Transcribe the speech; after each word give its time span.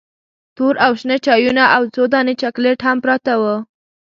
تور 0.55 0.73
او 0.85 0.91
شنه 0.99 1.15
چایونه 1.25 1.63
او 1.75 1.83
څو 1.93 2.03
دانې 2.13 2.33
چاکلیټ 2.41 2.79
هم 2.87 2.97
پراته 3.03 3.33
وو. 3.41 3.55